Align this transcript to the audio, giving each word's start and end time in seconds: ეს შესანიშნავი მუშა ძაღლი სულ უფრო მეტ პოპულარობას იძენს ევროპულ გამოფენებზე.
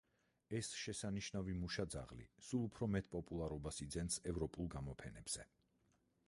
ეს 0.59 0.69
შესანიშნავი 0.83 1.53
მუშა 1.65 1.85
ძაღლი 1.95 2.25
სულ 2.47 2.65
უფრო 2.69 2.87
მეტ 2.95 3.11
პოპულარობას 3.17 3.79
იძენს 3.87 4.19
ევროპულ 4.33 4.73
გამოფენებზე. 4.79 5.47